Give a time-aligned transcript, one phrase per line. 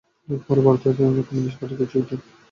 [0.39, 0.93] পরে তিনি ভারতের
[1.27, 2.19] কমিউনিস্ট পার্টিতে যোগ দেন।